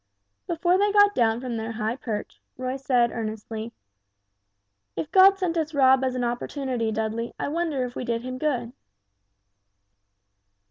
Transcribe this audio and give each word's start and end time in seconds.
Before 0.47 0.79
they 0.79 0.91
got 0.91 1.13
down 1.13 1.39
from 1.39 1.57
their 1.57 1.73
high 1.73 1.95
perch, 1.95 2.41
Roy 2.57 2.77
said, 2.77 3.11
earnestly, 3.11 3.71
"If 4.95 5.11
God 5.11 5.37
sent 5.37 5.57
us 5.57 5.75
Rob 5.75 6.03
as 6.03 6.15
an 6.15 6.23
opportunity, 6.23 6.91
Dudley, 6.91 7.35
I 7.37 7.49
wonder 7.49 7.85
if 7.85 7.95
we 7.95 8.03
did 8.03 8.23
him 8.23 8.39
good." 8.39 8.73